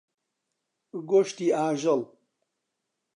[1.09, 2.01] گۆشتی ئاژەڵ.